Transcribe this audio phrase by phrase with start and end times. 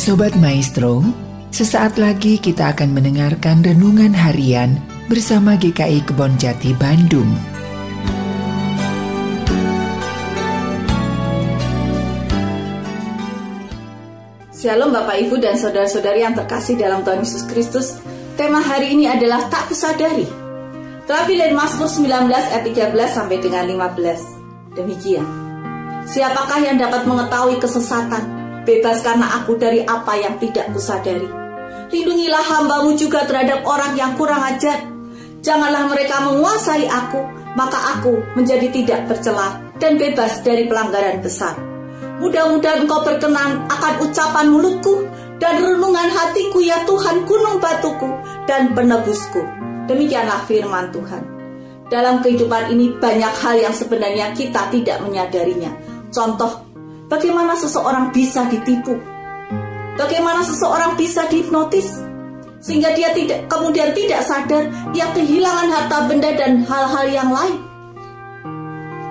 [0.00, 1.04] Sobat Maestro,
[1.52, 4.80] sesaat lagi kita akan mendengarkan renungan harian
[5.12, 7.28] bersama GKI Kebon Jati Bandung.
[14.56, 18.00] Shalom Bapak Ibu dan Saudara-saudari yang terkasih dalam Tuhan Yesus Kristus.
[18.40, 20.24] Tema hari ini adalah tak kusadari.
[21.04, 25.28] Terlebih dari Mazmur 19 ayat 13 sampai dengan 15 Demikian.
[26.08, 31.28] Siapakah yang dapat mengetahui kesesatan Bebaskanlah aku dari apa yang tidak kusadari
[31.90, 34.84] Lindungilah hambamu juga terhadap orang yang kurang ajar
[35.40, 37.24] Janganlah mereka menguasai aku
[37.56, 41.56] Maka aku menjadi tidak bercelah Dan bebas dari pelanggaran besar
[42.20, 45.08] Mudah-mudahan engkau berkenan akan ucapan mulutku
[45.40, 48.12] dan renungan hatiku ya Tuhan gunung batuku
[48.44, 49.40] dan penebusku.
[49.88, 51.24] Demikianlah firman Tuhan.
[51.88, 55.72] Dalam kehidupan ini banyak hal yang sebenarnya kita tidak menyadarinya.
[56.12, 56.69] Contoh,
[57.10, 58.94] bagaimana seseorang bisa ditipu?
[59.98, 61.90] Bagaimana seseorang bisa dihipnotis?
[62.60, 67.56] Sehingga dia tidak kemudian tidak sadar ia kehilangan harta benda dan hal-hal yang lain.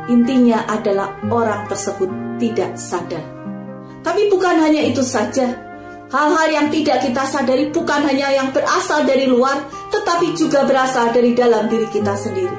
[0.09, 2.09] Intinya adalah orang tersebut
[2.41, 3.21] tidak sadar.
[4.01, 5.53] Tapi bukan hanya itu saja,
[6.09, 9.61] hal-hal yang tidak kita sadari bukan hanya yang berasal dari luar,
[9.93, 12.57] tetapi juga berasal dari dalam diri kita sendiri.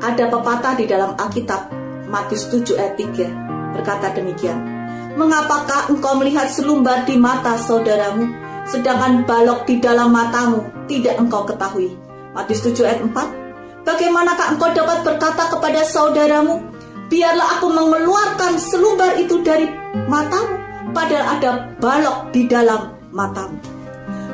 [0.00, 1.72] Ada pepatah di dalam Alkitab,
[2.08, 3.49] Matius 7 ayat 3,
[3.80, 4.60] berkata demikian.
[5.16, 8.28] Mengapakah engkau melihat selumbar di mata saudaramu,
[8.68, 11.96] sedangkan balok di dalam matamu tidak engkau ketahui?
[12.36, 16.60] Matius 7 ayat 4, Bagaimanakah engkau dapat berkata kepada saudaramu,
[17.08, 19.66] biarlah aku mengeluarkan selumbar itu dari
[20.06, 20.54] matamu,
[20.92, 23.56] padahal ada balok di dalam matamu.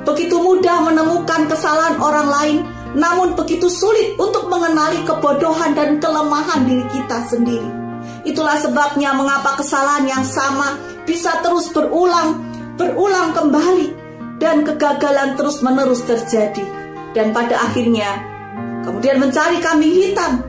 [0.02, 2.56] Begitu mudah menemukan kesalahan orang lain,
[2.98, 7.85] namun begitu sulit untuk mengenali kebodohan dan kelemahan diri kita sendiri.
[8.26, 10.74] Itulah sebabnya mengapa kesalahan yang sama
[11.06, 12.42] bisa terus berulang,
[12.74, 13.94] berulang kembali,
[14.42, 16.66] dan kegagalan terus-menerus terjadi.
[17.14, 18.18] Dan pada akhirnya,
[18.82, 20.42] kemudian mencari kambing hitam.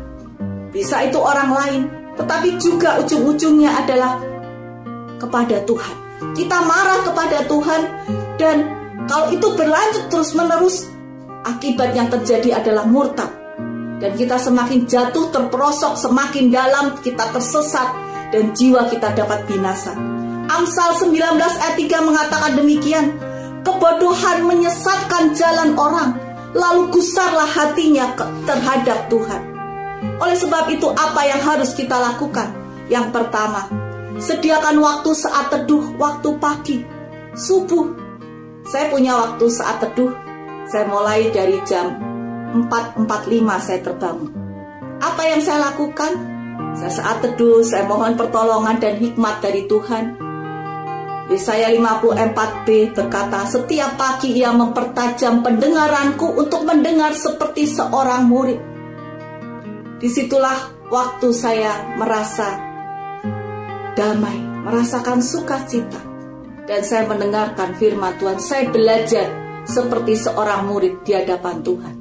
[0.73, 1.81] Bisa itu orang lain,
[2.17, 4.19] tetapi juga ujung-ujungnya adalah
[5.21, 5.95] kepada Tuhan.
[6.33, 7.81] Kita marah kepada Tuhan
[8.41, 8.57] dan
[9.05, 10.89] kalau itu berlanjut terus-menerus,
[11.45, 13.36] akibat yang terjadi adalah murtad.
[13.97, 17.89] Dan kita semakin jatuh terperosok, semakin dalam kita tersesat
[18.29, 19.97] dan jiwa kita dapat binasa.
[20.47, 23.17] Amsal 19 ayat 3 mengatakan demikian,
[23.65, 26.13] kebodohan menyesatkan jalan orang,
[26.53, 28.13] lalu gusarlah hatinya
[28.45, 29.41] terhadap Tuhan.
[30.21, 32.53] Oleh sebab itu apa yang harus kita lakukan?
[32.87, 33.67] Yang pertama,
[34.21, 36.77] sediakan waktu saat teduh, waktu pagi,
[37.33, 37.91] subuh.
[38.69, 40.13] Saya punya waktu saat teduh.
[40.67, 42.06] Saya mulai dari jam
[42.55, 44.31] 4.45 saya terbangun.
[44.97, 46.11] Apa yang saya lakukan?
[46.77, 50.27] Saya saat teduh, saya mohon pertolongan dan hikmat dari Tuhan.
[51.27, 58.59] Yesaya 54b berkata, setiap pagi ia mempertajam pendengaranku untuk mendengar seperti seorang murid.
[59.99, 62.55] Di situlah waktu saya merasa
[63.97, 65.99] damai, merasakan sukacita.
[66.67, 69.27] Dan saya mendengarkan firman Tuhan, saya belajar
[69.67, 71.96] seperti seorang murid di hadapan Tuhan.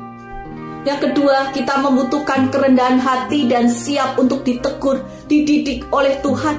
[0.87, 6.57] Yang kedua, kita membutuhkan kerendahan hati dan siap untuk ditegur, dididik oleh Tuhan.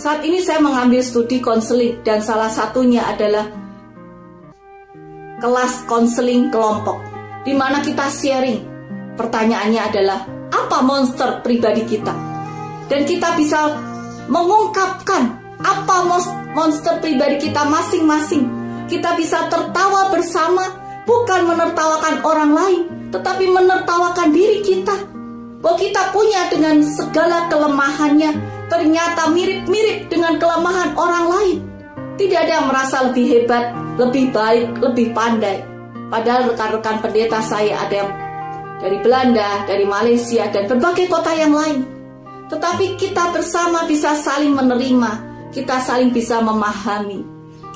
[0.00, 3.44] Saat ini saya mengambil studi konseling dan salah satunya adalah
[5.44, 6.96] kelas konseling kelompok
[7.44, 8.70] di mana kita sharing
[9.20, 12.16] Pertanyaannya adalah apa monster pribadi kita?
[12.88, 13.76] Dan kita bisa
[14.32, 15.28] mengungkapkan
[15.60, 15.96] apa
[16.56, 18.48] monster pribadi kita masing-masing.
[18.88, 20.64] Kita bisa tertawa bersama,
[21.04, 22.80] bukan menertawakan orang lain,
[23.10, 24.96] tetapi menertawakan diri kita.
[25.60, 28.32] Bahwa kita punya dengan segala kelemahannya,
[28.72, 31.58] ternyata mirip-mirip dengan kelemahan orang lain.
[32.16, 35.60] Tidak ada yang merasa lebih hebat, lebih baik, lebih pandai.
[36.08, 38.10] Padahal rekan-rekan pendeta saya ada yang
[38.80, 41.84] dari Belanda, dari Malaysia, dan berbagai kota yang lain.
[42.48, 45.10] Tetapi kita bersama bisa saling menerima,
[45.52, 47.22] kita saling bisa memahami,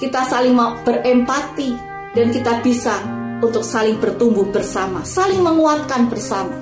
[0.01, 1.71] kita saling berempati,
[2.17, 2.97] dan kita bisa
[3.45, 6.57] untuk saling bertumbuh bersama, saling menguatkan bersama.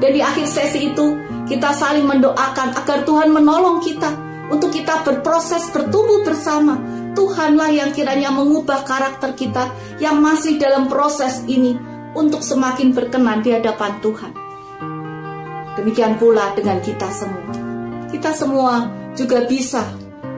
[0.00, 1.06] Dan di akhir sesi itu,
[1.44, 4.08] kita saling mendoakan agar Tuhan menolong kita
[4.48, 6.80] untuk kita berproses bertumbuh bersama.
[7.12, 9.68] Tuhanlah yang kiranya mengubah karakter kita
[10.00, 11.76] yang masih dalam proses ini
[12.16, 14.32] untuk semakin berkenan di hadapan Tuhan.
[15.76, 17.52] Demikian pula dengan kita semua.
[18.08, 19.84] Kita semua juga bisa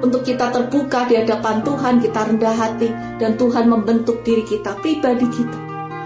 [0.02, 2.88] untuk kita terbuka di hadapan Tuhan, kita rendah hati,
[3.22, 5.63] dan Tuhan membentuk diri kita, pribadi kita.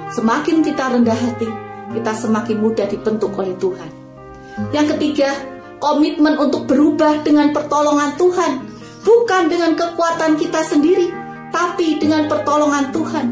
[0.08, 1.48] Semakin kita rendah hati,
[1.92, 3.90] kita semakin mudah dibentuk oleh Tuhan.
[4.72, 5.30] Yang ketiga,
[5.78, 8.52] komitmen untuk berubah dengan pertolongan Tuhan.
[8.98, 11.08] bukan dengan kekuatan kita sendiri,
[11.48, 13.26] tapi dengan pertolongan Tuhan.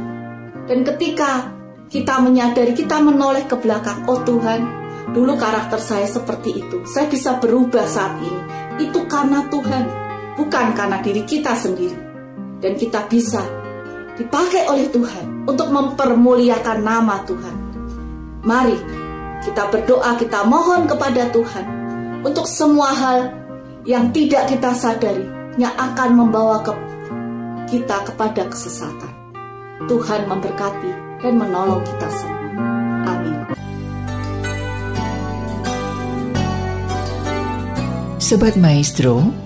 [0.65, 1.53] Dan ketika
[1.93, 4.65] kita menyadari, kita menoleh ke belakang, oh Tuhan,
[5.13, 6.81] dulu karakter saya seperti itu.
[6.89, 8.41] Saya bisa berubah saat ini.
[8.89, 9.85] Itu karena Tuhan,
[10.41, 11.99] bukan karena diri kita sendiri.
[12.57, 13.45] Dan kita bisa
[14.17, 17.57] dipakai oleh Tuhan untuk mempermuliakan nama Tuhan.
[18.43, 18.79] Mari
[19.45, 21.67] kita berdoa, kita mohon kepada Tuhan
[22.25, 23.31] untuk semua hal
[23.87, 25.23] yang tidak kita sadari
[25.61, 26.73] yang akan membawa ke
[27.71, 29.13] kita kepada kesesatan.
[29.87, 32.49] Tuhan memberkati dan menolong kita semua.
[33.07, 33.37] Amin.
[38.19, 39.46] Sobat Maestro,